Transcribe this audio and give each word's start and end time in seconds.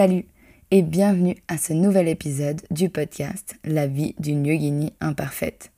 Salut 0.00 0.24
et 0.70 0.80
bienvenue 0.80 1.36
à 1.48 1.58
ce 1.58 1.74
nouvel 1.74 2.08
épisode 2.08 2.62
du 2.70 2.88
podcast 2.88 3.56
La 3.64 3.86
vie 3.86 4.14
d'une 4.18 4.46
yogini 4.46 4.94
imparfaite. 5.00 5.72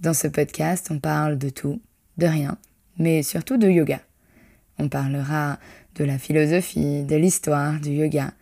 Dans 0.00 0.14
ce 0.14 0.26
podcast, 0.26 0.88
on 0.90 0.98
parle 0.98 1.36
de 1.36 1.50
tout, 1.50 1.78
de 2.16 2.26
rien, 2.26 2.56
mais 2.96 3.22
surtout 3.22 3.58
de 3.58 3.68
yoga. 3.68 4.00
On 4.78 4.88
parlera 4.88 5.58
de 5.96 6.04
la 6.04 6.18
philosophie, 6.18 7.02
de 7.02 7.16
l'histoire 7.16 7.78
du 7.78 7.90
yoga, 7.90 8.32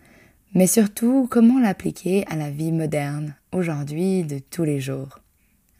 mais 0.54 0.68
surtout 0.68 1.26
comment 1.28 1.58
l'appliquer 1.58 2.24
à 2.28 2.36
la 2.36 2.50
vie 2.50 2.70
moderne, 2.70 3.34
aujourd'hui, 3.50 4.22
de 4.22 4.38
tous 4.38 4.62
les 4.62 4.78
jours. 4.78 5.18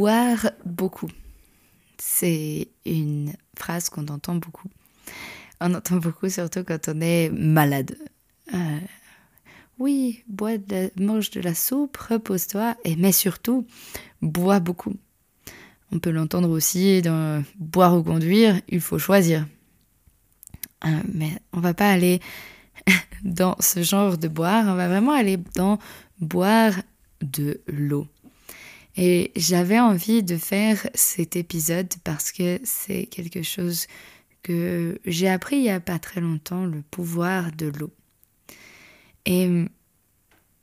Boire 0.00 0.52
beaucoup. 0.64 1.10
C'est 1.98 2.68
une 2.86 3.34
phrase 3.54 3.90
qu'on 3.90 4.08
entend 4.08 4.34
beaucoup. 4.34 4.70
On 5.60 5.74
entend 5.74 5.96
beaucoup 5.96 6.30
surtout 6.30 6.64
quand 6.64 6.88
on 6.88 7.02
est 7.02 7.28
malade. 7.28 7.98
Euh, 8.54 8.78
oui, 9.78 10.24
bois 10.26 10.56
de 10.56 10.90
mange 10.98 11.28
de 11.28 11.42
la 11.42 11.54
soupe, 11.54 11.98
repose-toi, 11.98 12.78
et 12.82 12.96
mais 12.96 13.12
surtout, 13.12 13.66
bois 14.22 14.58
beaucoup. 14.58 14.94
On 15.92 15.98
peut 15.98 16.12
l'entendre 16.12 16.48
aussi 16.48 17.02
dans 17.02 17.44
boire 17.58 17.94
ou 17.94 18.02
conduire, 18.02 18.58
il 18.70 18.80
faut 18.80 18.98
choisir. 18.98 19.46
Euh, 20.86 21.02
mais 21.12 21.32
on 21.52 21.60
va 21.60 21.74
pas 21.74 21.90
aller 21.90 22.20
dans 23.22 23.54
ce 23.60 23.82
genre 23.82 24.16
de 24.16 24.28
boire, 24.28 24.64
on 24.66 24.76
va 24.76 24.88
vraiment 24.88 25.12
aller 25.12 25.36
dans 25.56 25.78
boire 26.20 26.72
de 27.20 27.60
l'eau. 27.66 28.08
Et 29.02 29.32
j'avais 29.34 29.80
envie 29.80 30.22
de 30.22 30.36
faire 30.36 30.86
cet 30.92 31.34
épisode 31.34 31.88
parce 32.04 32.32
que 32.32 32.60
c'est 32.64 33.06
quelque 33.06 33.42
chose 33.42 33.86
que 34.42 35.00
j'ai 35.06 35.26
appris 35.26 35.56
il 35.56 35.62
n'y 35.62 35.70
a 35.70 35.80
pas 35.80 35.98
très 35.98 36.20
longtemps, 36.20 36.66
le 36.66 36.82
pouvoir 36.82 37.50
de 37.50 37.68
l'eau. 37.68 37.90
Et 39.24 39.64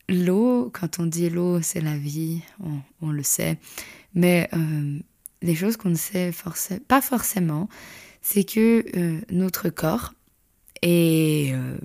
l'eau, 0.07 0.69
quand 0.71 0.99
on 0.99 1.07
dit 1.07 1.31
l'eau, 1.31 1.63
c'est 1.63 1.81
la 1.81 1.97
vie, 1.97 2.41
on, 3.01 3.09
le 3.09 3.23
sait, 3.23 3.57
mais 4.13 4.47
euh, 4.53 4.99
les 5.41 5.55
choses 5.55 5.75
qu'on 5.75 5.89
ne 5.89 5.95
sait 5.95 6.31
pas 6.87 7.01
forcément, 7.01 7.69
c'est 8.21 8.43
que 8.43 8.85
euh, 8.95 9.19
notre 9.31 9.69
corps 9.69 10.13
est 10.83 11.55
euh, 11.55 11.75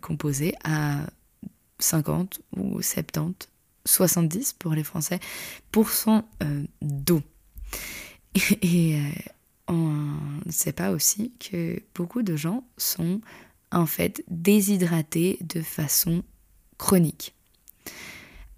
composé 0.00 0.52
à 0.64 1.06
50 1.78 2.40
ou 2.56 2.82
70 2.82 3.48
70 3.86 4.54
pour 4.54 4.74
les 4.74 4.84
Français, 4.84 5.20
pour 5.72 5.90
son 5.90 6.24
euh, 6.42 6.64
d'eau. 6.82 7.22
Et, 8.62 8.96
euh, 8.96 9.00
on 9.68 9.92
ne 10.46 10.52
sait 10.52 10.72
pas 10.72 10.92
aussi 10.92 11.32
que 11.40 11.82
beaucoup 11.94 12.22
de 12.22 12.36
gens 12.36 12.62
sont 12.76 13.20
en 13.72 13.86
fait 13.86 14.22
déshydratés 14.28 15.38
de 15.40 15.60
façon 15.60 16.22
chronique. 16.78 17.34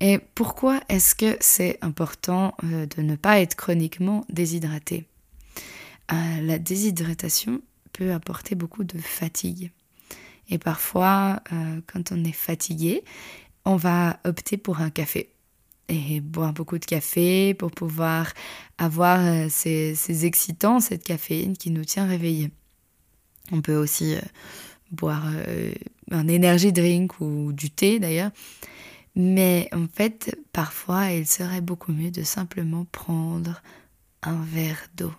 Et 0.00 0.18
pourquoi 0.34 0.80
est-ce 0.90 1.14
que 1.14 1.38
c'est 1.40 1.78
important 1.80 2.54
euh, 2.62 2.84
de 2.84 3.00
ne 3.00 3.16
pas 3.16 3.40
être 3.40 3.54
chroniquement 3.54 4.26
déshydraté? 4.28 5.06
La 6.10 6.58
déshydratation 6.58 7.60
peut 7.92 8.12
apporter 8.12 8.54
beaucoup 8.54 8.82
de 8.82 8.96
fatigue. 8.96 9.72
Et 10.48 10.56
parfois, 10.56 11.42
quand 11.86 12.12
on 12.12 12.24
est 12.24 12.32
fatigué, 12.32 13.04
on 13.64 13.76
va 13.76 14.18
opter 14.24 14.56
pour 14.56 14.80
un 14.80 14.90
café 14.90 15.30
et 15.88 16.20
boire 16.20 16.52
beaucoup 16.52 16.78
de 16.78 16.84
café 16.84 17.54
pour 17.54 17.70
pouvoir 17.70 18.32
avoir 18.76 19.20
euh, 19.20 19.46
ces, 19.48 20.26
excitants, 20.26 20.80
cette 20.80 21.02
caféine 21.02 21.56
qui 21.56 21.70
nous 21.70 21.84
tient 21.84 22.06
réveillés. 22.06 22.50
On 23.52 23.62
peut 23.62 23.76
aussi 23.76 24.14
euh, 24.14 24.20
boire 24.90 25.24
euh, 25.26 25.72
un 26.10 26.28
energy 26.28 26.72
drink 26.72 27.20
ou 27.20 27.52
du 27.52 27.70
thé 27.70 27.98
d'ailleurs. 27.98 28.30
Mais 29.16 29.68
en 29.72 29.86
fait, 29.88 30.38
parfois, 30.52 31.10
il 31.10 31.26
serait 31.26 31.62
beaucoup 31.62 31.92
mieux 31.92 32.10
de 32.10 32.22
simplement 32.22 32.86
prendre 32.92 33.62
un 34.22 34.40
verre 34.42 34.86
d'eau. 34.94 35.12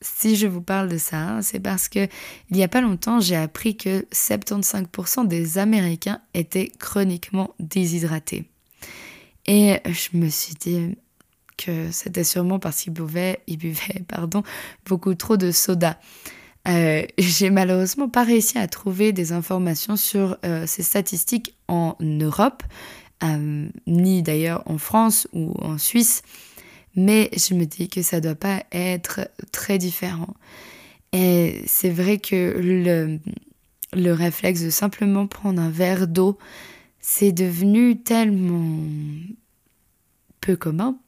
Si 0.00 0.36
je 0.36 0.46
vous 0.46 0.60
parle 0.60 0.88
de 0.88 0.98
ça, 0.98 1.40
c'est 1.42 1.60
parce 1.60 1.88
que 1.88 2.06
il 2.50 2.56
n'y 2.56 2.62
a 2.62 2.68
pas 2.68 2.80
longtemps, 2.80 3.20
j'ai 3.20 3.36
appris 3.36 3.76
que 3.76 4.06
75% 4.12 5.26
des 5.26 5.58
Américains 5.58 6.20
étaient 6.34 6.70
chroniquement 6.78 7.54
déshydratés. 7.58 8.44
Et 9.46 9.80
je 9.86 10.16
me 10.16 10.28
suis 10.28 10.54
dit 10.54 10.96
que 11.56 11.90
c'était 11.90 12.24
sûrement 12.24 12.58
parce 12.58 12.82
qu'ils 12.82 12.92
buvaient, 12.92 13.40
ils 13.46 13.56
buvaient 13.56 14.02
pardon, 14.08 14.42
beaucoup 14.84 15.14
trop 15.14 15.36
de 15.36 15.50
soda. 15.50 15.98
Euh, 16.68 17.06
j'ai 17.16 17.50
malheureusement 17.50 18.08
pas 18.08 18.24
réussi 18.24 18.58
à 18.58 18.66
trouver 18.66 19.12
des 19.12 19.32
informations 19.32 19.96
sur 19.96 20.36
euh, 20.44 20.64
ces 20.66 20.82
statistiques 20.82 21.54
en 21.68 21.94
Europe, 22.00 22.64
euh, 23.22 23.68
ni 23.86 24.22
d'ailleurs 24.22 24.62
en 24.66 24.78
France 24.78 25.28
ou 25.32 25.54
en 25.60 25.78
Suisse 25.78 26.22
mais 26.96 27.30
je 27.36 27.54
me 27.54 27.64
dis 27.64 27.88
que 27.88 28.02
ça 28.02 28.20
doit 28.20 28.34
pas 28.34 28.64
être 28.72 29.28
très 29.52 29.78
différent. 29.78 30.34
Et 31.12 31.62
c'est 31.66 31.90
vrai 31.90 32.18
que 32.18 32.58
le, 32.58 33.18
le 33.92 34.12
réflexe 34.12 34.62
de 34.62 34.70
simplement 34.70 35.26
prendre 35.26 35.60
un 35.60 35.70
verre 35.70 36.08
d'eau, 36.08 36.38
c'est 37.00 37.32
devenu 37.32 38.02
tellement 38.02 38.76
peu 40.40 40.56
commun. 40.56 40.98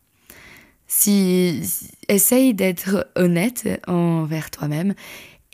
Si, 0.87 1.60
essaye 2.09 2.55
d'être 2.55 3.10
honnête 3.16 3.69
envers 3.87 4.50
toi-même 4.50 4.94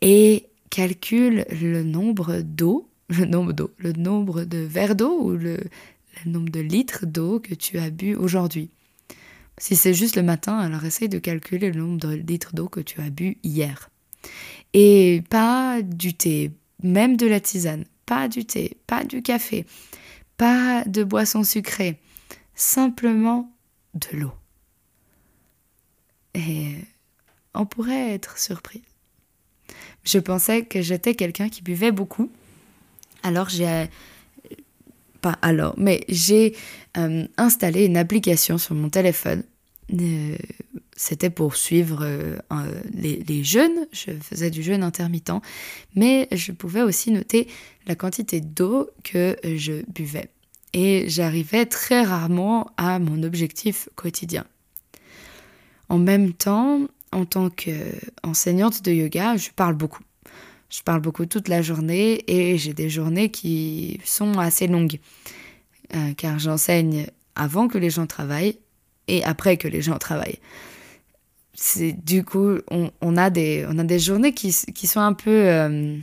et 0.00 0.46
calcule 0.70 1.44
le 1.50 1.82
nombre 1.82 2.40
d'eau, 2.40 2.88
le 3.08 3.24
nombre 3.24 3.52
d'eau, 3.52 3.70
le 3.78 3.92
nombre 3.92 4.44
de 4.44 4.58
verres 4.58 4.94
d'eau 4.94 5.20
ou 5.22 5.30
le 5.32 5.58
nombre 6.26 6.50
de 6.50 6.60
litres 6.60 7.06
d'eau 7.06 7.40
que 7.40 7.54
tu 7.54 7.78
as 7.78 7.90
bu 7.90 8.14
aujourd'hui. 8.14 8.70
Si 9.59 9.76
c'est 9.76 9.94
juste 9.94 10.16
le 10.16 10.22
matin, 10.22 10.59
alors 10.59 10.84
essaye 10.84 11.09
de 11.09 11.19
calculer 11.19 11.70
le 11.70 11.81
nombre 11.81 11.98
de 11.98 12.15
litres 12.15 12.54
d'eau 12.54 12.69
que 12.69 12.81
tu 12.81 13.00
as 13.00 13.10
bu 13.10 13.38
hier. 13.42 13.88
Et 14.72 15.22
pas 15.31 15.81
du 15.82 16.15
thé, 16.15 16.50
même 16.82 17.16
de 17.16 17.26
la 17.26 17.41
tisane, 17.41 17.84
pas 18.06 18.28
du 18.28 18.44
thé, 18.44 18.76
pas 18.87 19.04
du 19.04 19.22
café, 19.22 19.64
pas 20.37 20.84
de 20.84 21.04
boisson 21.04 21.44
sucrée, 21.44 22.00
simplement 22.54 23.53
de 23.94 24.19
l'eau. 24.19 24.32
Et 26.34 26.75
on 27.54 27.64
pourrait 27.64 28.12
être 28.12 28.38
surpris. 28.38 28.82
Je 30.03 30.19
pensais 30.19 30.64
que 30.64 30.82
j'étais 30.82 31.14
quelqu'un 31.14 31.48
qui 31.48 31.62
buvait 31.62 31.93
beaucoup. 31.93 32.31
Alors 33.22 33.48
j'ai 33.48 33.88
pas 35.20 35.38
alors, 35.40 35.75
mais 35.78 36.05
j'ai 36.08 36.55
euh, 36.99 37.26
installé 37.38 37.87
une 37.87 37.96
application 37.96 38.58
sur 38.58 38.75
mon 38.75 38.90
téléphone. 38.90 39.43
Euh, 39.92 40.36
c'était 40.96 41.31
pour 41.31 41.56
suivre 41.56 42.00
euh, 42.02 42.38
les, 42.94 43.44
jeûnes, 43.44 43.86
je 43.92 44.12
faisais 44.12 44.50
du 44.50 44.62
jeûne 44.62 44.82
intermittent, 44.82 45.42
mais 45.94 46.28
je 46.32 46.52
pouvais 46.52 46.82
aussi 46.82 47.10
noter 47.10 47.48
la 47.86 47.94
quantité 47.94 48.40
d'eau 48.40 48.88
que 49.02 49.36
je 49.44 49.82
buvais. 49.90 50.31
Et 50.72 51.08
j'arrivais 51.08 51.66
très 51.66 52.02
rarement 52.02 52.70
à 52.76 52.98
mon 52.98 53.22
objectif 53.22 53.88
quotidien. 53.94 54.44
En 55.88 55.98
même 55.98 56.32
temps, 56.32 56.80
en 57.12 57.25
tant 57.25 57.50
qu'enseignante 57.50 58.82
de 58.82 58.92
yoga, 58.92 59.37
je 59.37 59.50
parle 59.50 59.75
beaucoup. 59.75 60.02
Je 60.70 60.82
parle 60.82 61.00
beaucoup 61.00 61.26
toute 61.26 61.48
la 61.48 61.62
journée 61.62 62.25
et 62.26 62.58
j'ai 62.58 62.75
des 62.75 62.90
journées 62.90 63.30
qui 63.30 64.00
sont 64.04 64.38
assez 64.38 64.66
longues. 64.66 64.98
Euh, 65.94 66.12
car 66.16 66.38
j'enseigne 66.38 67.06
avant 67.37 67.69
que 67.69 67.78
les 67.78 67.90
gens 67.90 68.06
travaillent 68.06 68.58
et 69.08 69.24
après 69.24 69.56
que 69.56 69.68
les 69.68 69.82
gens 69.82 69.98
travaillent. 69.98 70.38
C'est, 71.54 71.92
du 71.92 72.24
coup, 72.24 72.58
on, 72.70 73.16
a 73.16 73.30
des, 73.30 73.64
on 73.68 73.78
a 73.78 73.84
des 73.84 73.98
journées 74.00 74.34
qui, 74.34 74.54
qui 74.74 74.86
sont 74.86 75.00
un 75.00 75.12
peu 75.12 75.30
euh, 75.30 75.96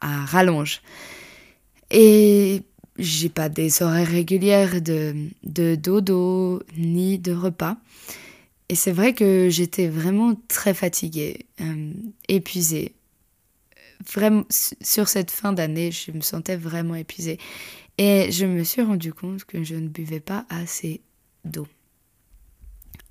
à 0.00 0.24
rallonge. 0.24 0.80
Et 1.90 2.62
j'ai 2.98 3.28
pas 3.28 3.48
des 3.48 3.82
horaires 3.82 4.08
régulières 4.08 4.80
de, 4.80 5.14
de 5.42 5.74
dodo 5.74 6.62
ni 6.76 7.18
de 7.18 7.32
repas. 7.32 7.76
Et 8.70 8.74
c'est 8.74 8.92
vrai 8.92 9.14
que 9.14 9.48
j'étais 9.50 9.88
vraiment 9.88 10.40
très 10.46 10.74
fatiguée, 10.74 11.46
euh, 11.60 11.92
épuisée. 12.28 12.94
Vraiment, 14.14 14.44
sur 14.48 15.08
cette 15.08 15.30
fin 15.30 15.52
d'année, 15.52 15.90
je 15.90 16.12
me 16.12 16.20
sentais 16.20 16.56
vraiment 16.56 16.94
épuisée. 16.94 17.38
Et 17.98 18.30
je 18.30 18.46
me 18.46 18.62
suis 18.62 18.80
rendu 18.80 19.12
compte 19.12 19.44
que 19.44 19.62
je 19.64 19.74
ne 19.74 19.88
buvais 19.88 20.20
pas 20.20 20.46
assez 20.48 21.02
d'eau. 21.44 21.66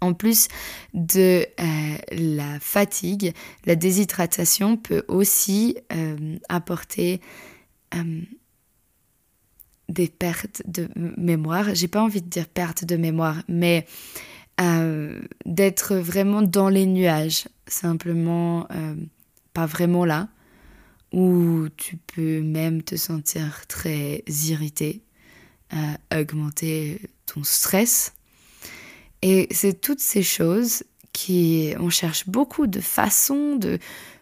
En 0.02 0.14
plus 0.14 0.48
de 0.94 1.46
euh, 1.60 1.98
la 2.12 2.60
fatigue, 2.60 3.34
la 3.66 3.76
déshydratation 3.76 4.78
peut 4.78 5.04
aussi 5.10 5.78
euh, 5.92 6.38
apporter 6.48 7.20
euh, 7.96 8.22
des 9.90 10.08
pertes 10.08 10.62
de 10.66 10.88
mémoire. 10.96 11.76
J'ai 11.76 11.90
pas 11.90 12.02
envie 12.02 12.22
de 12.22 12.30
dire 12.30 12.48
perte 12.48 12.86
de 12.86 12.96
mémoire, 12.96 13.38
mais 13.48 13.86
d'être 15.46 15.96
vraiment 15.96 16.42
dans 16.42 16.68
les 16.68 16.86
nuages, 16.86 17.48
simplement 17.66 18.68
pas 19.54 19.66
vraiment 19.66 20.04
là, 20.04 20.28
ou 21.14 21.70
tu 21.78 21.96
peux 21.96 22.42
même 22.42 22.84
te 22.84 22.98
sentir 22.98 23.68
très 23.68 24.22
irrité, 24.28 25.02
augmenter 26.14 27.00
ton 27.26 27.46
stress 27.46 28.12
et 29.22 29.48
c'est 29.52 29.82
toutes 29.82 30.00
ces 30.00 30.24
choses 30.24 30.84
qui, 31.14 31.74
on 31.80 31.90
cherche 31.90 32.28
beaucoup 32.28 32.68
de 32.68 32.80
façons 32.80 33.56
de, 33.56 33.80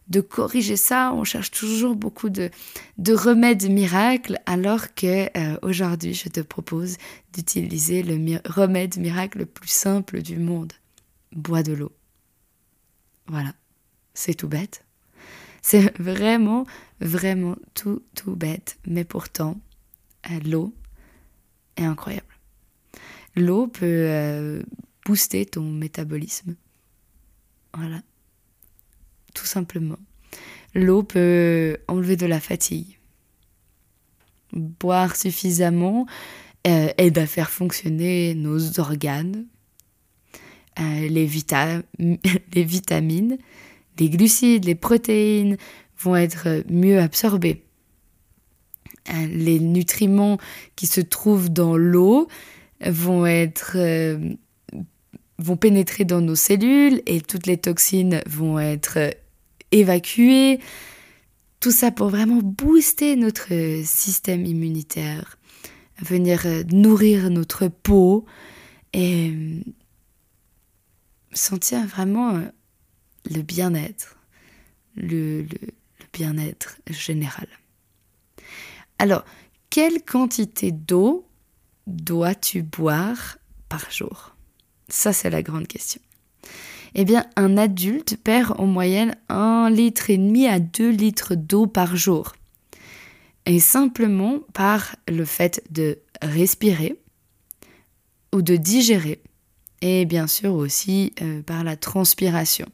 de 0.09 0.21
corriger 0.21 0.77
ça, 0.77 1.13
on 1.13 1.23
cherche 1.23 1.51
toujours 1.51 1.95
beaucoup 1.95 2.29
de, 2.29 2.49
de 2.97 3.13
remèdes 3.13 3.69
miracles, 3.69 4.39
alors 4.45 4.94
que 4.95 5.25
euh, 5.38 5.57
aujourd'hui, 5.61 6.13
je 6.13 6.29
te 6.29 6.39
propose 6.39 6.97
d'utiliser 7.33 8.03
le 8.03 8.39
remède 8.45 8.97
miracle 8.97 9.39
le 9.39 9.45
plus 9.45 9.69
simple 9.69 10.21
du 10.21 10.38
monde. 10.38 10.73
Bois 11.33 11.61
de 11.61 11.73
l'eau. 11.73 11.91
Voilà, 13.27 13.53
c'est 14.13 14.33
tout 14.33 14.47
bête. 14.47 14.85
C'est 15.61 15.97
vraiment, 15.99 16.65
vraiment 17.01 17.57
tout, 17.73 18.01
tout 18.15 18.35
bête. 18.35 18.77
Mais 18.88 19.03
pourtant, 19.03 19.59
euh, 20.31 20.39
l'eau 20.45 20.73
est 21.75 21.83
incroyable. 21.83 22.25
L'eau 23.35 23.67
peut 23.67 23.85
euh, 23.85 24.63
booster 25.07 25.45
ton 25.45 25.63
métabolisme. 25.63 26.56
Voilà. 27.74 28.01
Tout 29.33 29.45
simplement. 29.45 30.00
L'eau 30.75 31.01
peut 31.01 31.77
enlever 31.88 32.18
de 32.18 32.25
la 32.25 32.42
fatigue. 32.42 33.00
Boire 34.51 35.15
suffisamment 35.15 36.06
euh, 36.68 36.89
aide 36.98 37.18
à 37.19 37.25
faire 37.25 37.50
fonctionner 37.50 38.36
nos 38.36 38.81
organes, 38.81 39.45
euh, 40.80 41.07
les, 41.07 41.25
vitamines, 42.54 43.38
les 43.98 44.09
glucides, 44.09 44.65
les 44.65 44.75
protéines 44.75 45.56
vont 46.00 46.18
être 46.18 46.63
mieux 46.69 47.00
absorbés. 47.00 47.63
Euh, 49.09 49.27
les 49.27 49.62
nutriments 49.62 50.38
qui 50.75 50.86
se 50.86 51.00
trouvent 51.00 51.50
dans 51.50 51.77
l'eau 51.77 52.27
vont 52.81 53.25
être 53.25 53.77
vont 55.39 55.57
pénétrer 55.57 56.06
dans 56.06 56.22
nos 56.22 56.36
cellules 56.36 57.01
et 57.06 57.22
toutes 57.22 57.45
les 57.45 57.57
toxines 57.57 58.22
vont 58.28 58.60
être 58.60 59.13
évacuées. 59.72 60.60
Tout 61.60 61.72
ça 61.72 61.92
pour 61.92 62.10
vraiment 62.10 62.42
booster 62.42 63.16
notre 63.16 63.51
système 63.84 64.45
immunitaire, 64.45 65.38
venir 66.00 66.45
nourrir 66.72 67.30
notre 67.30 67.68
peau 67.68 68.25
et 68.94 69.34
sentir 71.34 71.86
vraiment 71.86 72.42
le 73.30 73.42
bien-être, 73.42 74.18
le, 74.95 75.42
le 75.44 75.57
bien-être 76.13 76.78
général. 76.90 77.48
Alors, 79.00 79.25
quelle 79.69 80.04
quantité 80.04 80.72
d'eau 80.72 81.28
dois-tu 81.86 82.63
boire 82.63 83.38
par 83.69 83.92
jour? 83.92 84.37
Ça, 84.89 85.13
c'est 85.13 85.30
la 85.30 85.42
grande 85.42 85.68
question. 85.68 86.01
Eh 86.95 87.06
bien, 87.06 87.25
un 87.36 87.57
adulte 87.57 88.18
perd 88.24 88.60
en 88.60 88.66
moyenne 88.66 89.16
1 89.30 89.69
litre 89.69 90.10
et 90.10 90.18
demi 90.18 90.48
à 90.48 90.60
2 90.60 90.89
litres 90.89 91.36
d'eau 91.36 91.68
par 91.68 91.95
jour. 91.95 92.34
Et 93.45 93.60
simplement 93.60 94.39
par 94.54 94.95
le 95.07 95.25
fait 95.25 95.63
de 95.69 96.00
respirer 96.22 96.95
ou 98.34 98.42
de 98.42 98.56
digérer. 98.56 99.22
Et 99.81 100.06
bien 100.06 100.28
sûr 100.28 100.54
aussi 100.54 101.13
euh, 101.22 101.42
par 101.44 101.63
la 101.63 101.75
transpiration. 101.75 102.68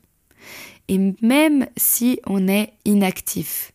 Et 0.87 0.99
même 1.21 1.67
si 1.75 2.19
on 2.25 2.47
est 2.47 2.73
inactif, 2.85 3.73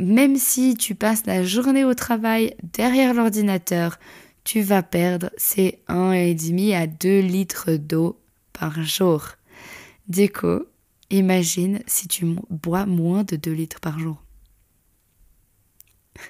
même 0.00 0.36
si 0.36 0.74
tu 0.74 0.94
passes 0.94 1.26
la 1.26 1.44
journée 1.44 1.84
au 1.84 1.94
travail 1.94 2.54
derrière 2.62 3.14
l'ordinateur, 3.14 3.98
tu 4.48 4.62
vas 4.62 4.82
perdre 4.82 5.30
ces 5.36 5.78
1,5 5.90 6.74
à 6.74 6.86
2 6.86 7.20
litres 7.20 7.72
d'eau 7.72 8.18
par 8.54 8.82
jour. 8.82 9.32
Déco, 10.08 10.64
imagine 11.10 11.80
si 11.86 12.08
tu 12.08 12.24
bois 12.48 12.86
moins 12.86 13.24
de 13.24 13.36
2 13.36 13.52
litres 13.52 13.80
par 13.80 13.98
jour. 13.98 14.16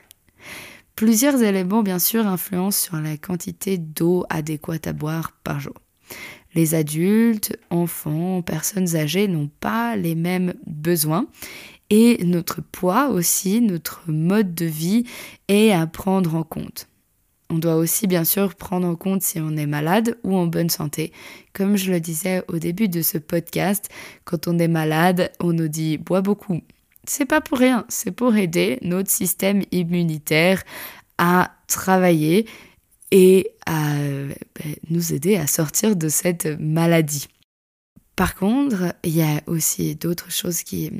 Plusieurs 0.97 1.41
éléments, 1.45 1.85
bien 1.85 2.01
sûr, 2.01 2.27
influencent 2.27 2.87
sur 2.87 2.97
la 2.97 3.17
quantité 3.17 3.79
d'eau 3.79 4.25
adéquate 4.31 4.89
à 4.89 4.93
boire 4.93 5.31
par 5.45 5.61
jour. 5.61 5.81
Les 6.57 6.75
adultes, 6.75 7.57
enfants, 7.71 8.43
personnes 8.43 8.97
âgées 8.97 9.29
n'ont 9.29 9.51
pas 9.61 9.95
les 9.95 10.17
mêmes 10.17 10.55
besoins 10.67 11.29
et 11.89 12.25
notre 12.25 12.63
poids 12.63 13.11
aussi, 13.11 13.61
notre 13.61 14.03
mode 14.11 14.57
de 14.57 14.67
vie 14.67 15.05
est 15.47 15.71
à 15.71 15.87
prendre 15.87 16.35
en 16.35 16.43
compte. 16.43 16.89
On 17.51 17.57
doit 17.57 17.77
aussi 17.77 18.07
bien 18.07 18.25
sûr 18.25 18.55
prendre 18.55 18.87
en 18.87 18.95
compte 18.95 19.23
si 19.23 19.41
on 19.41 19.57
est 19.57 19.67
malade 19.67 20.19
ou 20.23 20.37
en 20.37 20.47
bonne 20.47 20.69
santé. 20.69 21.13
Comme 21.55 21.77
je 21.77 21.91
le 21.91 21.99
disais 21.99 22.43
au 22.49 22.59
début 22.59 22.89
de 22.89 23.01
ce 23.01 23.17
podcast, 23.17 23.89
quand 24.25 24.49
on 24.49 24.59
est 24.59 24.69
malade, 24.69 25.33
on 25.41 25.55
nous 25.55 25.69
dit 25.69 25.97
bois 25.97 26.21
beaucoup. 26.21 26.61
C'est 27.05 27.25
pas 27.25 27.41
pour 27.41 27.59
rien, 27.59 27.87
c'est 27.89 28.11
pour 28.11 28.37
aider 28.37 28.79
notre 28.83 29.11
système 29.11 29.63
immunitaire 29.73 30.63
à 31.17 31.53
travailler 31.69 32.47
et 33.11 33.51
à 33.65 33.95
ben, 33.95 34.75
nous 34.91 35.15
aider 35.15 35.37
à 35.37 35.47
sortir 35.47 35.97
de 35.97 36.11
cette 36.11 36.47
maladie. 36.61 37.29
Par 38.15 38.35
contre, 38.35 38.95
il 39.05 39.17
y 39.17 39.23
a 39.23 39.41
aussi 39.47 39.95
d'autres 39.95 40.31
choses 40.31 40.63
qui, 40.65 40.93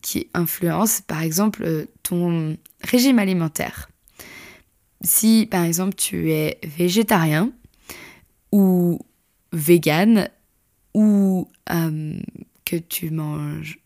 qui 0.00 0.28
influencent, 0.34 1.02
par 1.06 1.22
exemple 1.22 1.86
ton 2.02 2.56
régime 2.82 3.20
alimentaire 3.20 3.88
si 5.02 5.46
par 5.50 5.64
exemple 5.64 5.94
tu 5.94 6.32
es 6.32 6.58
végétarien 6.64 7.50
ou 8.52 9.00
vegan 9.52 10.28
ou 10.94 11.48
euh, 11.70 12.14
que 12.64 12.76
tu 12.76 13.10
manges, 13.10 13.78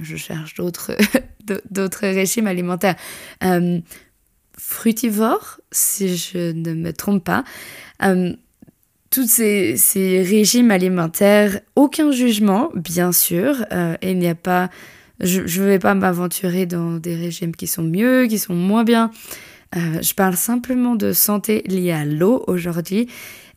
je 0.00 0.16
cherche 0.16 0.54
d'autres, 0.54 0.96
d'autres 1.70 2.06
régimes 2.06 2.46
alimentaires, 2.46 2.96
euh, 3.44 3.80
si 5.70 6.16
je 6.16 6.52
ne 6.52 6.74
me 6.74 6.92
trompe 6.92 7.24
pas, 7.24 7.44
euh, 8.02 8.32
tous 9.10 9.26
ces, 9.26 9.76
ces, 9.76 10.22
régimes 10.22 10.70
alimentaires, 10.70 11.60
aucun 11.76 12.10
jugement, 12.10 12.70
bien 12.74 13.12
sûr, 13.12 13.64
il 14.02 14.18
n'y 14.18 14.28
a 14.28 14.34
pas, 14.34 14.68
je 15.20 15.40
ne 15.40 15.66
vais 15.66 15.78
pas 15.78 15.94
m'aventurer 15.94 16.66
dans 16.66 16.98
des 16.98 17.16
régimes 17.16 17.56
qui 17.56 17.66
sont 17.66 17.84
mieux, 17.84 18.26
qui 18.26 18.38
sont 18.38 18.54
moins 18.54 18.84
bien. 18.84 19.10
Euh, 19.76 20.00
je 20.02 20.14
parle 20.14 20.36
simplement 20.36 20.94
de 20.94 21.12
santé 21.12 21.62
liée 21.66 21.92
à 21.92 22.04
l'eau 22.04 22.44
aujourd'hui. 22.46 23.08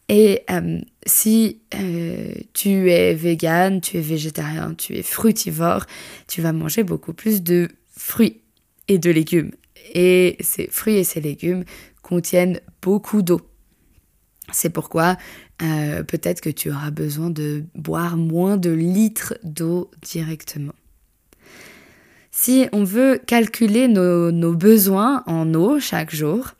Et 0.09 0.41
euh, 0.49 0.79
si 1.05 1.61
euh, 1.73 2.33
tu 2.53 2.91
es 2.91 3.13
vegan, 3.13 3.79
tu 3.79 3.97
es 3.97 4.01
végétarien, 4.01 4.73
tu 4.73 4.95
es 4.95 5.03
frutivore, 5.03 5.85
tu 6.27 6.41
vas 6.41 6.51
manger 6.51 6.83
beaucoup 6.83 7.13
plus 7.13 7.41
de 7.43 7.69
fruits 7.95 8.41
et 8.87 8.97
de 8.97 9.09
légumes. 9.09 9.51
Et 9.93 10.37
ces 10.41 10.67
fruits 10.67 10.97
et 10.97 11.03
ces 11.03 11.21
légumes 11.21 11.63
contiennent 12.01 12.59
beaucoup 12.81 13.21
d'eau. 13.21 13.41
C'est 14.51 14.69
pourquoi 14.69 15.17
peut-être 15.59 16.41
que 16.41 16.49
tu 16.49 16.71
auras 16.71 16.89
besoin 16.89 17.29
de 17.29 17.63
boire 17.75 18.17
moins 18.17 18.57
de 18.57 18.71
litres 18.71 19.35
d'eau 19.43 19.91
directement. 20.01 20.73
Si 22.31 22.67
on 22.71 22.85
veut 22.85 23.19
calculer 23.27 23.89
nos, 23.89 24.53
besoins 24.53 25.23
en 25.27 25.53
eau 25.53 25.81
chaque 25.81 26.15
jour, 26.15 26.53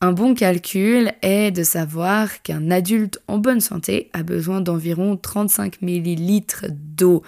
un 0.00 0.12
bon 0.12 0.32
calcul 0.34 1.12
est 1.22 1.50
de 1.50 1.64
savoir 1.64 2.40
qu'un 2.42 2.70
adulte 2.70 3.18
en 3.26 3.38
bonne 3.38 3.60
santé 3.60 4.10
a 4.12 4.22
besoin 4.22 4.60
d'environ 4.60 5.16
35 5.16 5.82
ml 5.82 6.70
d'eau 6.70 7.24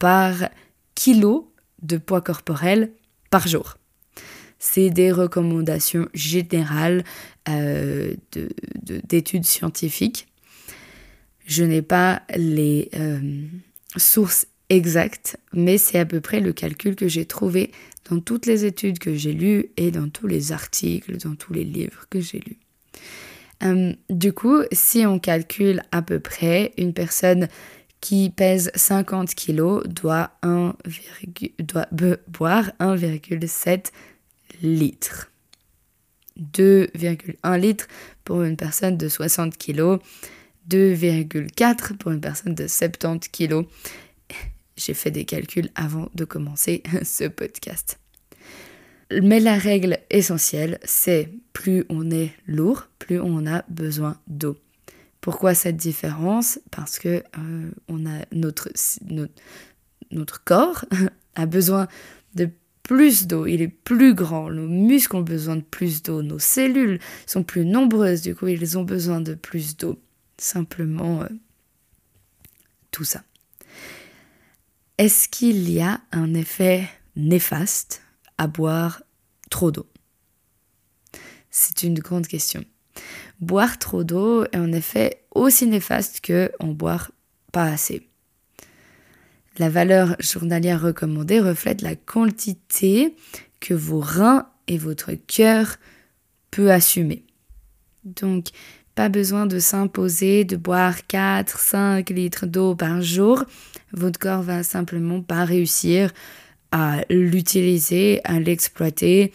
par 0.00 0.34
kilo 0.96 1.52
de 1.80 1.96
poids 1.96 2.20
corporel 2.20 2.90
par 3.30 3.46
jour. 3.46 3.76
c'est 4.58 4.90
des 4.90 5.12
recommandations 5.12 6.08
générales 6.14 7.04
euh, 7.48 8.14
d'études 9.04 9.44
scientifiques. 9.44 10.26
Je 11.46 11.62
n'ai 11.62 11.82
pas 11.82 12.22
les 12.36 12.90
euh, 12.96 13.20
sources 13.96 14.48
exactes, 14.68 15.38
mais 15.52 15.78
c'est 15.78 15.98
à 15.98 16.06
peu 16.06 16.20
près 16.20 16.40
le 16.40 16.52
calcul 16.52 16.96
que 16.96 17.08
j'ai 17.08 17.24
trouvé 17.24 17.72
dans 18.10 18.20
toutes 18.20 18.46
les 18.46 18.64
études 18.64 18.98
que 18.98 19.14
j'ai 19.14 19.32
lues 19.32 19.70
et 19.76 19.90
dans 19.90 20.08
tous 20.08 20.26
les 20.26 20.52
articles, 20.52 21.16
dans 21.18 21.34
tous 21.34 21.52
les 21.52 21.64
livres 21.64 22.06
que 22.10 22.20
j'ai 22.20 22.40
lus. 22.40 22.58
Euh, 23.62 23.92
du 24.08 24.32
coup, 24.32 24.62
si 24.72 25.04
on 25.04 25.18
calcule 25.18 25.82
à 25.90 26.02
peu 26.02 26.20
près, 26.20 26.72
une 26.78 26.92
personne 26.92 27.48
qui 28.00 28.30
pèse 28.30 28.70
50 28.74 29.34
kg 29.34 29.86
doit, 29.88 30.30
boire 32.28 32.70
1,7 32.80 33.86
litre. 34.62 35.30
2,1 36.40 37.58
litres 37.58 37.88
pour 38.24 38.42
une 38.42 38.56
personne 38.56 38.96
de 38.96 39.08
60 39.08 39.58
kg, 39.58 39.98
2,4 40.70 41.96
pour 41.96 42.12
une 42.12 42.20
personne 42.20 42.54
de 42.54 42.68
70 42.68 43.28
kg. 43.30 43.64
J'ai 44.78 44.94
fait 44.94 45.10
des 45.10 45.24
calculs 45.24 45.70
avant 45.74 46.08
de 46.14 46.24
commencer 46.24 46.82
ce 47.02 47.24
podcast. 47.24 47.98
Mais 49.22 49.40
la 49.40 49.56
règle 49.56 49.98
essentielle, 50.10 50.78
c'est 50.84 51.30
plus 51.52 51.84
on 51.88 52.10
est 52.10 52.32
lourd, 52.46 52.88
plus 52.98 53.20
on 53.20 53.46
a 53.46 53.64
besoin 53.68 54.18
d'eau. 54.26 54.56
Pourquoi 55.20 55.54
cette 55.54 55.76
différence? 55.76 56.60
Parce 56.70 56.98
que 56.98 57.22
euh, 57.38 57.70
notre 58.40 58.68
corps 60.44 60.84
a 61.34 61.46
besoin 61.46 61.88
de 62.34 62.50
plus 62.82 63.26
d'eau, 63.26 63.46
il 63.46 63.60
est 63.60 63.68
plus 63.68 64.14
grand, 64.14 64.50
nos 64.50 64.66
muscles 64.66 65.16
ont 65.16 65.22
besoin 65.22 65.56
de 65.56 65.62
plus 65.62 66.02
d'eau, 66.02 66.22
nos 66.22 66.38
cellules 66.38 67.00
sont 67.26 67.42
plus 67.42 67.66
nombreuses, 67.66 68.22
du 68.22 68.34
coup 68.34 68.48
ils 68.48 68.78
ont 68.78 68.84
besoin 68.84 69.20
de 69.20 69.34
plus 69.34 69.76
d'eau. 69.76 69.98
Simplement 70.38 71.22
euh, 71.22 71.28
tout 72.90 73.04
ça. 73.04 73.22
Est-ce 74.98 75.28
qu'il 75.28 75.70
y 75.70 75.80
a 75.80 76.00
un 76.10 76.34
effet 76.34 76.88
néfaste 77.14 78.02
à 78.36 78.48
boire 78.48 79.04
trop 79.48 79.70
d'eau? 79.70 79.86
C'est 81.50 81.84
une 81.84 82.00
grande 82.00 82.26
question. 82.26 82.64
Boire 83.38 83.78
trop 83.78 84.02
d'eau 84.02 84.42
est 84.46 84.56
en 84.56 84.72
effet 84.72 85.22
aussi 85.32 85.68
néfaste 85.68 86.20
que 86.20 86.50
en 86.58 86.72
boire 86.72 87.12
pas 87.52 87.66
assez. 87.66 88.08
La 89.58 89.68
valeur 89.68 90.16
journalière 90.18 90.82
recommandée 90.82 91.38
reflète 91.38 91.80
la 91.80 91.94
quantité 91.94 93.14
que 93.60 93.74
vos 93.74 94.00
reins 94.00 94.50
et 94.66 94.78
votre 94.78 95.12
cœur 95.12 95.76
peut 96.50 96.72
assumer. 96.72 97.24
Donc, 98.02 98.48
pas 98.98 99.08
besoin 99.08 99.46
de 99.46 99.60
s'imposer 99.60 100.44
de 100.44 100.56
boire 100.56 100.96
4-5 101.08 102.12
litres 102.12 102.46
d'eau 102.46 102.74
par 102.74 103.00
jour. 103.00 103.44
Votre 103.92 104.18
corps 104.18 104.42
va 104.42 104.64
simplement 104.64 105.22
pas 105.22 105.44
réussir 105.44 106.10
à 106.72 107.02
l'utiliser, 107.08 108.20
à 108.24 108.40
l'exploiter. 108.40 109.32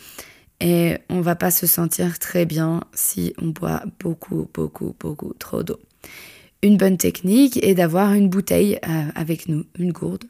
Et 0.60 0.98
on 1.08 1.22
va 1.22 1.36
pas 1.36 1.50
se 1.50 1.66
sentir 1.66 2.20
très 2.20 2.46
bien 2.46 2.82
si 2.94 3.34
on 3.42 3.52
boit 3.52 3.84
beaucoup, 4.02 4.50
beaucoup, 4.54 4.98
beaucoup 5.00 5.34
trop 5.40 5.64
d'eau. 5.64 5.80
Une 6.62 6.76
bonne 6.76 6.98
technique 6.98 7.58
est 7.64 7.76
d'avoir 7.76 8.12
une 8.12 8.28
bouteille 8.28 8.80
euh, 8.86 9.06
avec 9.16 9.48
nous, 9.48 9.64
une 9.80 9.94
gourde. 9.94 10.26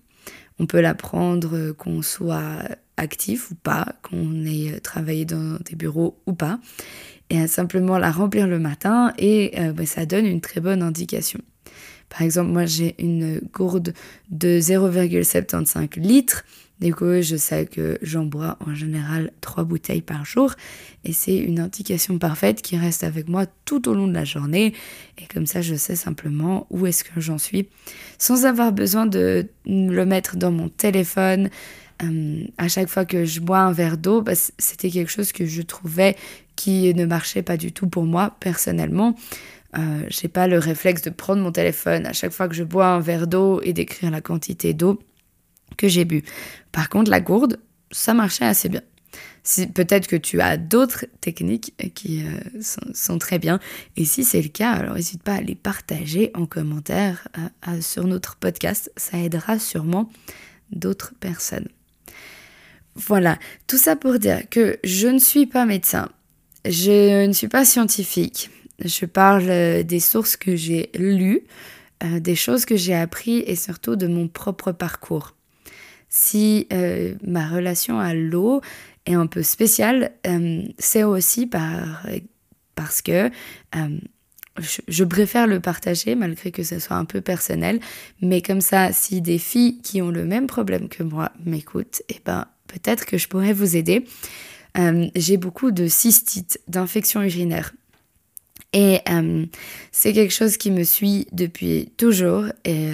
On 0.60 0.68
peut 0.68 0.80
la 0.80 0.94
prendre 0.94 1.58
euh, 1.58 1.74
qu'on 1.74 2.04
soit 2.04 2.60
actif 2.98 3.50
ou 3.50 3.56
pas, 3.56 3.96
qu'on 4.04 4.46
ait 4.46 4.80
travaillé 4.80 5.26
dans 5.26 5.58
des 5.66 5.76
bureaux 5.76 6.20
ou 6.28 6.34
pas, 6.34 6.60
simplement 7.48 7.98
la 7.98 8.12
remplir 8.12 8.48
le 8.48 8.60
matin 8.60 9.14
et 9.18 9.54
euh, 9.60 9.74
bah, 9.74 9.86
ça 9.86 10.06
donne 10.06 10.26
une 10.26 10.42
très 10.42 10.62
bonne 10.62 10.82
indication. 10.82 11.40
Par 12.10 12.22
exemple, 12.22 12.52
moi 12.52 12.66
j'ai 12.66 12.96
une 13.00 13.42
gourde 13.52 13.94
de 14.30 14.60
0,75 14.60 16.00
litres 16.00 16.44
du 16.84 16.94
coup, 16.94 17.22
je 17.22 17.38
sais 17.38 17.66
que 17.66 17.98
j'en 18.02 18.26
bois 18.26 18.58
en 18.60 18.76
général 18.76 19.32
trois 19.40 19.64
bouteilles 19.64 20.02
par 20.02 20.26
jour 20.26 20.54
et 21.06 21.14
c'est 21.14 21.38
une 21.38 21.60
indication 21.60 22.18
parfaite 22.18 22.62
qui 22.62 22.78
reste 22.78 23.06
avec 23.06 23.30
moi 23.30 23.46
tout 23.64 23.88
au 23.88 23.94
long 23.94 24.06
de 24.06 24.14
la 24.14 24.26
journée 24.26 24.74
et 25.18 25.26
comme 25.34 25.46
ça 25.46 25.62
je 25.62 25.76
sais 25.76 25.96
simplement 25.96 26.68
où 26.72 26.86
est-ce 26.86 27.06
que 27.06 27.22
j'en 27.22 27.38
suis 27.38 27.70
sans 28.18 28.46
avoir 28.46 28.74
besoin 28.74 29.06
de 29.06 29.48
le 29.66 30.06
mettre 30.06 30.36
dans 30.36 30.52
mon 30.52 30.68
téléphone. 30.68 31.50
Euh, 32.04 32.44
à 32.58 32.68
chaque 32.68 32.90
fois 32.90 33.06
que 33.06 33.24
je 33.24 33.40
bois 33.40 33.60
un 33.60 33.72
verre 33.72 33.98
d'eau, 33.98 34.22
bah, 34.22 34.34
c'était 34.58 34.90
quelque 34.90 35.12
chose 35.12 35.32
que 35.32 35.46
je 35.46 35.62
trouvais 35.62 36.18
qui 36.56 36.94
ne 36.94 37.06
marchait 37.06 37.42
pas 37.42 37.58
du 37.58 37.72
tout 37.72 37.88
pour 37.88 38.04
moi 38.04 38.36
personnellement. 38.40 39.16
Euh, 39.78 40.04
j'ai 40.10 40.28
pas 40.28 40.48
le 40.48 40.60
réflexe 40.60 41.02
de 41.02 41.10
prendre 41.10 41.42
mon 41.42 41.52
téléphone 41.52 42.06
à 42.06 42.14
chaque 42.14 42.32
fois 42.32 42.48
que 42.48 42.54
je 42.54 42.64
bois 42.64 42.88
un 42.88 43.00
verre 43.00 43.28
d'eau 43.28 43.60
et 43.64 43.74
d'écrire 43.74 44.12
la 44.12 44.22
quantité 44.22 44.74
d'eau 44.74 45.00
que 45.78 45.88
j'ai 45.88 46.06
bu. 46.06 46.24
Par 46.72 46.90
contre, 46.90 47.10
la 47.10 47.22
gourde, 47.22 47.60
ça 47.92 48.14
marchait 48.14 48.46
assez 48.46 48.70
bien. 48.70 48.82
Peut-être 49.74 50.08
que 50.08 50.16
tu 50.16 50.40
as 50.42 50.58
d'autres 50.58 51.06
techniques 51.20 51.74
qui 51.96 52.24
euh, 52.24 52.62
sont, 52.94 53.18
très 53.18 53.40
bien. 53.40 53.60
Et 53.98 54.06
si 54.06 54.24
c'est 54.24 54.42
le 54.42 54.48
cas, 54.48 54.72
alors 54.72 54.96
n'hésite 54.96 55.22
pas 55.22 55.34
à 55.34 55.42
les 55.42 55.56
partager 55.56 56.32
en 56.34 56.46
commentaire 56.46 57.28
euh, 57.68 57.82
sur 57.82 58.06
notre 58.06 58.38
podcast. 58.38 58.92
Ça 58.96 59.18
aidera 59.18 59.60
sûrement 59.60 60.10
d'autres 60.72 61.14
personnes. 61.20 61.68
Voilà, 62.96 63.38
tout 63.68 63.78
ça 63.78 63.96
pour 63.96 64.18
dire 64.18 64.48
que 64.50 64.78
je 64.84 65.08
ne 65.08 65.20
suis 65.20 65.46
pas 65.46 65.66
médecin, 65.66 66.10
je 66.66 67.26
ne 67.26 67.34
suis 67.34 67.48
pas 67.48 67.66
scientifique. 67.66 68.50
Je 68.84 69.06
parle 69.06 69.50
euh, 69.50 69.84
des 69.84 70.00
sources 70.00 70.38
que 70.38 70.56
j'ai 70.56 70.90
lues, 70.96 71.42
des 72.20 72.36
choses 72.36 72.66
que 72.66 72.76
j'ai 72.76 72.94
apprises 72.94 73.44
et 73.48 73.56
surtout 73.56 73.96
de 73.96 74.08
mon 74.08 74.28
propre 74.28 74.74
parcours 74.74 75.34
si 76.14 76.68
euh, 76.72 77.16
ma 77.26 77.50
relation 77.50 78.00
à 78.00 78.14
l'eau 78.14 78.62
est 79.08 79.16
un 79.16 79.26
peu 79.26 79.42
spéciale, 79.42 80.12
euh, 80.28 80.62
c'est 80.78 81.04
aussi 81.04 81.48
par, 81.48 82.06
parce 82.76 83.02
que 83.02 83.32
euh, 83.76 83.98
je, 84.88 85.04
préfère 85.04 85.48
le 85.48 85.60
partager 85.60 86.14
malgré 86.14 86.52
que 86.52 86.62
ce 86.62 86.78
soit 86.78 86.98
un 86.98 87.06
peu 87.06 87.20
personnel. 87.20 87.80
Mais 88.22 88.44
comme 88.44 88.62
ça, 88.62 88.94
si 88.94 89.22
des 89.22 89.40
filles 89.40 89.82
qui 89.82 90.04
ont 90.04 90.12
le 90.12 90.24
même 90.24 90.46
problème 90.46 90.88
que 90.88 91.02
moi 91.02 91.32
m'écoutent, 91.44 92.04
eh 92.10 92.22
ben, 92.24 92.46
peut-être 92.68 93.08
que 93.08 93.18
je 93.18 93.28
pourrais 93.28 93.54
vous 93.54 93.76
aider. 93.76 94.06
J'ai 95.16 95.38
beaucoup 95.38 95.72
de 95.72 95.88
cystites, 95.88 96.60
d'infections 96.68 97.22
urinaires. 97.22 97.74
Et 98.74 99.00
c'est 99.92 100.14
quelque 100.14 100.34
chose 100.34 100.58
qui 100.58 100.72
me 100.72 100.84
suit 100.84 101.28
depuis 101.32 101.92
toujours. 101.98 102.46
Et 102.66 102.90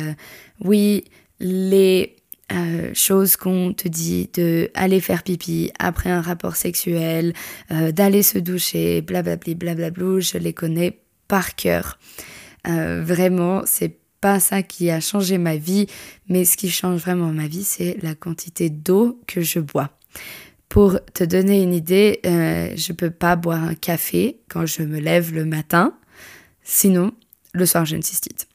oui, 0.60 1.06
les 1.40 2.18
euh, 2.52 2.90
chose 2.96 3.36
qu'on 3.36 3.74
te 3.74 3.88
dit 3.88 4.28
de 4.34 4.72
aller 4.74 5.02
faire 5.02 5.22
pipi 5.22 5.72
après 5.78 6.10
un 6.10 6.22
rapport 6.22 6.56
sexuel, 6.56 7.34
euh, 7.72 7.92
d'aller 7.92 8.24
se 8.24 8.40
doucher, 8.40 9.02
blablabli, 9.02 9.54
blablabla, 9.54 10.20
je 10.20 10.40
les 10.40 10.54
connais 10.54 11.00
par 11.28 11.56
cœur. 11.56 12.00
Euh, 12.68 13.04
vraiment, 13.06 13.62
c'est 13.66 14.00
pas 14.20 14.40
ça 14.40 14.64
qui 14.64 14.90
a 14.90 15.00
changé 15.00 15.38
ma 15.38 15.58
vie, 15.58 15.86
mais 16.28 16.44
ce 16.44 16.58
qui 16.58 16.72
change 16.72 17.02
vraiment 17.02 17.32
ma 17.32 17.48
vie, 17.48 17.64
c'est 17.64 17.98
la 18.02 18.16
quantité 18.16 18.72
d'eau 18.72 19.22
que 19.28 19.42
je 19.42 19.60
bois. 19.60 19.92
Pour 20.70 21.00
te 21.14 21.24
donner 21.24 21.62
une 21.64 21.74
idée, 21.74 22.20
je 22.24 22.94
peux 22.94 23.10
pas 23.10 23.36
boire 23.36 23.64
un 23.64 23.76
café 23.76 24.40
quand 24.50 24.66
je 24.66 24.84
me 24.84 25.00
lève 25.00 25.34
le 25.34 25.44
matin, 25.44 25.96
sinon 26.64 27.12
le 27.54 27.66
soir 27.66 27.86
j'ai 27.86 27.96
une 27.96 28.04
cystite 28.04 28.48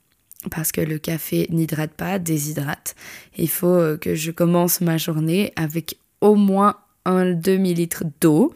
parce 0.50 0.72
que 0.72 0.80
le 0.80 0.98
café 0.98 1.46
n'hydrate 1.50 1.92
pas, 1.92 2.18
déshydrate. 2.18 2.94
Il 3.36 3.48
faut 3.48 3.66
euh, 3.66 3.96
que 3.96 4.14
je 4.14 4.30
commence 4.30 4.80
ma 4.80 4.98
journée 4.98 5.52
avec 5.56 5.98
au 6.20 6.34
moins 6.34 6.76
un 7.04 7.32
demi-litre 7.32 8.04
d'eau, 8.20 8.54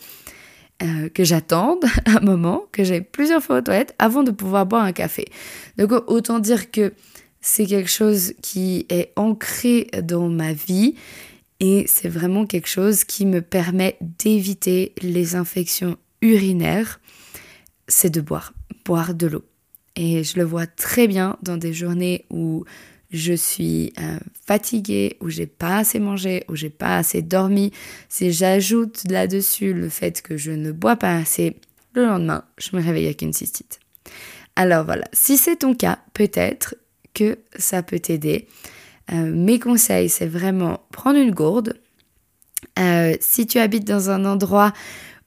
euh, 0.83 1.09
que 1.09 1.25
j'attende 1.25 1.85
un 2.07 2.21
moment, 2.21 2.65
que 2.73 2.85
j'ai 2.85 3.00
plusieurs 3.00 3.43
fois 3.43 3.59
aux 3.59 3.62
toilettes 3.62 3.95
avant 3.99 4.23
de 4.23 4.31
pouvoir 4.31 4.67
boire 4.67 4.85
un 4.85 4.93
café. 4.93 5.27
Donc 5.77 5.93
autant 6.07 6.38
dire 6.38 6.71
que 6.71 6.93
c'est 7.41 7.67
quelque 7.67 7.91
chose 7.91 8.35
qui 8.43 8.87
est 8.88 9.12
ancré 9.17 9.88
dans 10.03 10.29
ma 10.29 10.53
vie 10.53 10.95
et 11.61 11.85
c'est 11.88 12.09
vraiment 12.09 12.47
quelque 12.47 12.69
chose 12.69 13.05
qui 13.05 13.27
me 13.27 13.43
permet 13.43 13.97
d'éviter 14.00 14.93
les 15.03 15.35
infections 15.35 15.97
urinaires, 16.23 17.00
c'est 17.88 18.11
de 18.11 18.21
boire, 18.21 18.53
boire 18.85 19.15
de 19.15 19.27
l'eau. 19.27 19.45
Et 19.97 20.23
je 20.23 20.38
le 20.38 20.45
vois 20.45 20.67
très 20.67 21.09
bien 21.09 21.37
dans 21.43 21.57
des 21.57 21.73
journées 21.73 22.25
où 22.31 22.65
je 23.11 23.33
suis 23.33 23.93
euh, 23.99 24.19
fatiguée, 24.47 25.17
où 25.21 25.31
j'ai 25.31 25.47
pas 25.47 25.79
assez 25.79 25.99
mangé, 25.99 26.45
où 26.49 26.55
j'ai 26.55 26.71
pas 26.71 26.99
assez 26.99 27.23
dormi. 27.23 27.73
Si 28.09 28.33
j'ajoute 28.33 29.03
là-dessus 29.09 29.73
le 29.73 29.88
fait 29.88 30.23
que 30.23 30.37
je 30.37 30.53
ne 30.53 30.73
bois 30.73 30.97
pas 30.97 31.17
assez, 31.17 31.57
le 31.95 32.05
lendemain, 32.05 32.45
je 32.59 32.77
me 32.77 32.83
réveille 32.83 33.07
avec 33.07 33.23
une 33.23 33.33
cystite. 33.33 33.81
Alors 34.57 34.85
voilà, 34.85 35.07
si 35.12 35.37
c'est 35.37 35.57
ton 35.57 35.75
cas, 35.75 35.99
peut-être 36.15 36.77
que 37.15 37.38
ça 37.57 37.83
peut 37.83 37.99
t'aider. 37.99 38.47
Euh, 39.12 39.33
mes 39.33 39.59
conseils, 39.59 40.09
c'est 40.09 40.27
vraiment 40.27 40.81
prendre 40.93 41.19
une 41.19 41.33
gourde, 41.33 41.75
Euh, 42.79 43.17
si 43.21 43.47
tu 43.47 43.59
habites 43.59 43.87
dans 43.87 44.11
un 44.11 44.25
endroit 44.25 44.73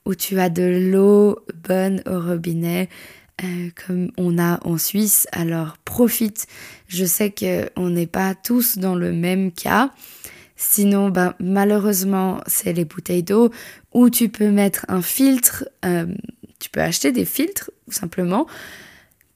où 0.06 0.14
tu 0.14 0.38
as 0.40 0.48
de 0.48 0.90
l'eau 0.90 1.38
bonne 1.68 2.02
au 2.06 2.18
robinet, 2.20 2.88
euh, 3.42 3.68
comme 3.86 4.10
on 4.16 4.38
a 4.38 4.58
en 4.66 4.78
Suisse, 4.78 5.26
alors 5.32 5.76
profite. 5.84 6.46
Je 6.88 7.04
sais 7.04 7.30
qu'on 7.30 7.90
n'est 7.90 8.06
pas 8.06 8.34
tous 8.34 8.78
dans 8.78 8.94
le 8.94 9.12
même 9.12 9.52
cas. 9.52 9.90
Sinon, 10.56 11.10
ben, 11.10 11.34
malheureusement, 11.40 12.40
c'est 12.46 12.72
les 12.72 12.84
bouteilles 12.84 13.22
d'eau 13.22 13.50
où 13.92 14.08
tu 14.10 14.28
peux 14.28 14.50
mettre 14.50 14.84
un 14.88 15.02
filtre. 15.02 15.64
Tu 16.58 16.70
peux 16.70 16.80
acheter 16.80 17.12
des 17.12 17.24
filtres, 17.24 17.70
simplement. 17.88 18.46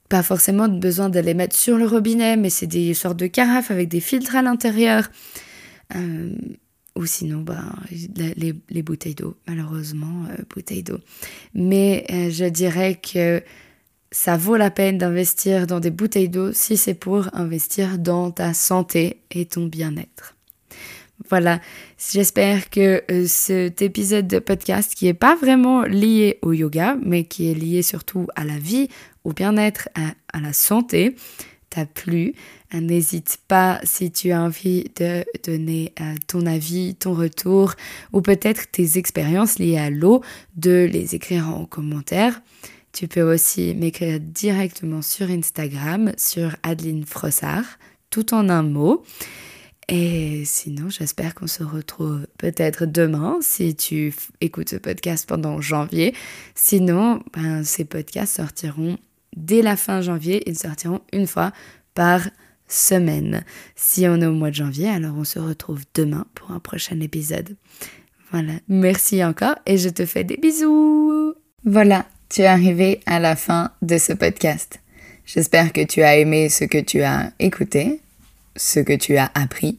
Pas 0.08 0.22
forcément 0.22 0.68
besoin 0.68 1.08
de 1.08 1.18
les 1.18 1.34
mettre 1.34 1.56
sur 1.56 1.76
le 1.76 1.86
robinet, 1.86 2.36
mais 2.36 2.50
c'est 2.50 2.66
des 2.66 2.94
sortes 2.94 3.16
de 3.16 3.26
carafes 3.26 3.70
avec 3.70 3.88
des 3.88 4.00
filtres 4.00 4.36
à 4.36 4.42
l'intérieur. 4.42 5.10
Euh, 5.94 6.30
ou 6.94 7.04
sinon, 7.06 7.42
ben, 7.42 7.74
les, 8.36 8.82
bouteilles 8.82 9.14
d'eau, 9.14 9.36
malheureusement, 9.46 10.24
bouteilles 10.54 10.82
d'eau. 10.82 10.98
Mais 11.52 12.06
je 12.30 12.46
dirais 12.46 12.94
que 12.94 13.42
ça 14.10 14.36
vaut 14.36 14.56
la 14.56 14.70
peine 14.70 14.96
d'investir 14.96 15.66
dans 15.66 15.80
des 15.80 15.90
bouteilles 15.90 16.30
d'eau 16.30 16.52
si 16.52 16.76
c'est 16.76 16.94
pour 16.94 17.28
investir 17.34 17.98
dans 17.98 18.30
ta 18.30 18.54
santé 18.54 19.20
et 19.30 19.44
ton 19.44 19.66
bien-être. 19.66 20.36
Voilà, 21.28 21.60
j'espère 21.98 22.68
que 22.68 23.02
euh, 23.10 23.24
cet 23.26 23.80
épisode 23.80 24.28
de 24.28 24.38
podcast 24.38 24.94
qui 24.94 25.06
n'est 25.06 25.14
pas 25.14 25.34
vraiment 25.34 25.82
lié 25.82 26.38
au 26.42 26.52
yoga, 26.52 26.96
mais 27.02 27.24
qui 27.24 27.50
est 27.50 27.54
lié 27.54 27.82
surtout 27.82 28.26
à 28.36 28.44
la 28.44 28.58
vie, 28.58 28.88
au 29.26 29.32
bien-être, 29.32 29.88
à, 29.94 30.40
la 30.40 30.52
santé, 30.52 31.16
t'a 31.68 31.84
plu. 31.84 32.34
Euh, 32.74 32.80
n'hésite 32.80 33.38
pas 33.48 33.80
si 33.82 34.12
tu 34.12 34.30
as 34.30 34.40
envie 34.40 34.84
de 34.96 35.24
donner 35.44 35.92
euh, 36.00 36.14
ton 36.28 36.46
avis, 36.46 36.94
ton 36.94 37.12
retour 37.12 37.74
ou 38.12 38.20
peut-être 38.20 38.70
tes 38.70 38.98
expériences 38.98 39.58
liées 39.58 39.78
à 39.78 39.90
l'eau, 39.90 40.22
de 40.56 40.88
les 40.90 41.16
écrire 41.16 41.48
en 41.48 41.66
commentaire. 41.66 42.40
Tu 42.92 43.08
peux 43.08 43.22
aussi 43.22 43.74
m'écrire 43.74 44.20
directement 44.20 45.02
sur 45.02 45.28
Instagram, 45.28 46.12
sur 46.16 46.54
Adeline 46.62 47.04
Frossard, 47.04 47.64
tout 48.10 48.32
en 48.32 48.48
un 48.48 48.62
mot. 48.62 49.02
Et 49.88 50.44
sinon, 50.44 50.88
j'espère 50.88 51.34
qu'on 51.34 51.46
se 51.46 51.62
retrouve 51.62 52.26
peut-être 52.38 52.86
demain 52.86 53.38
si 53.40 53.76
tu 53.76 54.12
écoutes 54.40 54.70
ce 54.70 54.76
podcast 54.76 55.28
pendant 55.28 55.60
janvier. 55.60 56.14
Sinon, 56.56 57.22
ben, 57.34 57.62
ces 57.62 57.84
podcasts 57.84 58.36
sortiront 58.36 58.98
dès 59.36 59.62
la 59.62 59.76
fin 59.76 60.00
janvier. 60.00 60.42
Ils 60.48 60.58
sortiront 60.58 61.00
une 61.12 61.26
fois 61.26 61.52
par 61.94 62.28
semaine. 62.68 63.44
Si 63.74 64.06
on 64.08 64.20
est 64.20 64.26
au 64.26 64.32
mois 64.32 64.50
de 64.50 64.56
janvier, 64.56 64.88
alors 64.88 65.16
on 65.16 65.24
se 65.24 65.38
retrouve 65.38 65.82
demain 65.94 66.26
pour 66.34 66.50
un 66.50 66.58
prochain 66.58 67.00
épisode. 67.00 67.56
Voilà, 68.32 68.54
merci 68.68 69.22
encore 69.24 69.56
et 69.66 69.78
je 69.78 69.88
te 69.88 70.04
fais 70.04 70.24
des 70.24 70.36
bisous. 70.36 71.34
Voilà, 71.64 72.06
tu 72.28 72.42
es 72.42 72.46
arrivé 72.46 73.00
à 73.06 73.20
la 73.20 73.36
fin 73.36 73.70
de 73.82 73.98
ce 73.98 74.12
podcast. 74.12 74.80
J'espère 75.26 75.72
que 75.72 75.84
tu 75.84 76.02
as 76.02 76.16
aimé 76.16 76.48
ce 76.48 76.64
que 76.64 76.78
tu 76.78 77.02
as 77.02 77.32
écouté, 77.38 78.00
ce 78.56 78.80
que 78.80 78.94
tu 78.94 79.16
as 79.16 79.30
appris. 79.34 79.78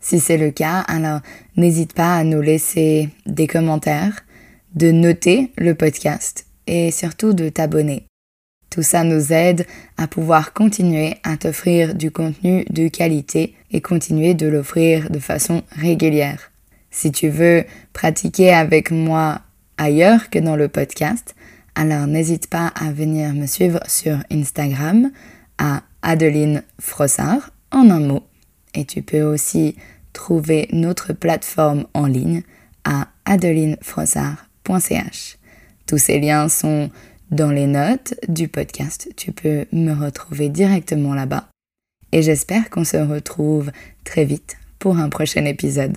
Si 0.00 0.20
c'est 0.20 0.36
le 0.36 0.50
cas, 0.50 0.80
alors 0.80 1.20
n'hésite 1.56 1.94
pas 1.94 2.16
à 2.16 2.24
nous 2.24 2.42
laisser 2.42 3.08
des 3.26 3.46
commentaires, 3.46 4.24
de 4.74 4.90
noter 4.90 5.50
le 5.56 5.74
podcast 5.74 6.46
et 6.66 6.90
surtout 6.90 7.32
de 7.32 7.48
t'abonner. 7.48 8.04
Tout 8.74 8.82
ça 8.82 9.04
nous 9.04 9.32
aide 9.32 9.66
à 9.96 10.08
pouvoir 10.08 10.52
continuer 10.52 11.14
à 11.22 11.36
t'offrir 11.36 11.94
du 11.94 12.10
contenu 12.10 12.64
de 12.70 12.88
qualité 12.88 13.54
et 13.70 13.80
continuer 13.80 14.34
de 14.34 14.48
l'offrir 14.48 15.10
de 15.10 15.20
façon 15.20 15.62
régulière. 15.70 16.50
Si 16.90 17.12
tu 17.12 17.28
veux 17.28 17.62
pratiquer 17.92 18.52
avec 18.52 18.90
moi 18.90 19.42
ailleurs 19.78 20.28
que 20.28 20.40
dans 20.40 20.56
le 20.56 20.66
podcast, 20.66 21.36
alors 21.76 22.08
n'hésite 22.08 22.50
pas 22.50 22.72
à 22.74 22.90
venir 22.90 23.32
me 23.32 23.46
suivre 23.46 23.78
sur 23.86 24.18
Instagram 24.32 25.12
à 25.58 25.84
Adeline 26.02 26.64
Frossard 26.80 27.50
en 27.70 27.88
un 27.90 28.00
mot. 28.00 28.24
Et 28.74 28.84
tu 28.84 29.02
peux 29.02 29.22
aussi 29.22 29.76
trouver 30.12 30.66
notre 30.72 31.12
plateforme 31.12 31.86
en 31.94 32.06
ligne 32.06 32.42
à 32.82 33.06
adelinefrossard.ch. 33.24 35.38
Tous 35.86 35.98
ces 35.98 36.18
liens 36.18 36.48
sont 36.48 36.90
dans 37.30 37.50
les 37.50 37.66
notes 37.66 38.14
du 38.28 38.48
podcast. 38.48 39.08
Tu 39.16 39.32
peux 39.32 39.66
me 39.72 39.92
retrouver 39.92 40.48
directement 40.48 41.14
là-bas. 41.14 41.48
Et 42.12 42.22
j'espère 42.22 42.70
qu'on 42.70 42.84
se 42.84 42.96
retrouve 42.96 43.72
très 44.04 44.24
vite 44.24 44.56
pour 44.78 44.98
un 44.98 45.08
prochain 45.08 45.44
épisode. 45.44 45.94